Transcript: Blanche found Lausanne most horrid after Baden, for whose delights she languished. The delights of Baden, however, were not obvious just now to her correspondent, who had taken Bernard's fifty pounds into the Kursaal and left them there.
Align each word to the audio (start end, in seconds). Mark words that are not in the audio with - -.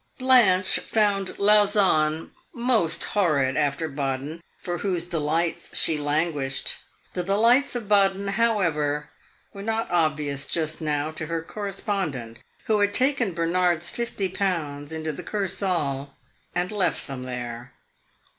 Blanche 0.17 0.79
found 0.79 1.37
Lausanne 1.37 2.31
most 2.55 3.03
horrid 3.03 3.55
after 3.55 3.87
Baden, 3.87 4.41
for 4.59 4.79
whose 4.79 5.03
delights 5.03 5.77
she 5.77 5.95
languished. 5.95 6.77
The 7.13 7.21
delights 7.21 7.75
of 7.75 7.87
Baden, 7.87 8.29
however, 8.29 9.11
were 9.53 9.61
not 9.61 9.91
obvious 9.91 10.47
just 10.47 10.81
now 10.81 11.11
to 11.11 11.27
her 11.27 11.43
correspondent, 11.43 12.39
who 12.65 12.79
had 12.79 12.95
taken 12.95 13.35
Bernard's 13.35 13.91
fifty 13.91 14.27
pounds 14.27 14.91
into 14.91 15.11
the 15.11 15.21
Kursaal 15.21 16.15
and 16.55 16.71
left 16.71 17.05
them 17.05 17.21
there. 17.21 17.71